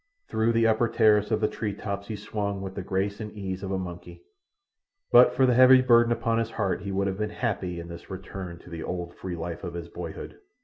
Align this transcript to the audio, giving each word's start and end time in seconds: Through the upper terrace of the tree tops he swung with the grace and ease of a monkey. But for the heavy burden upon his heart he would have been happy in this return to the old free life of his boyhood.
Through 0.29 0.53
the 0.53 0.65
upper 0.65 0.87
terrace 0.87 1.29
of 1.29 1.41
the 1.41 1.47
tree 1.47 1.75
tops 1.75 2.07
he 2.07 2.15
swung 2.15 2.59
with 2.63 2.73
the 2.73 2.81
grace 2.81 3.19
and 3.19 3.31
ease 3.33 3.61
of 3.61 3.69
a 3.69 3.77
monkey. 3.77 4.23
But 5.11 5.35
for 5.35 5.45
the 5.45 5.53
heavy 5.53 5.83
burden 5.83 6.11
upon 6.11 6.39
his 6.39 6.49
heart 6.49 6.81
he 6.81 6.91
would 6.91 7.05
have 7.05 7.19
been 7.19 7.29
happy 7.29 7.79
in 7.79 7.87
this 7.87 8.09
return 8.09 8.57
to 8.63 8.71
the 8.71 8.81
old 8.81 9.13
free 9.13 9.35
life 9.35 9.63
of 9.63 9.75
his 9.75 9.89
boyhood. 9.89 10.39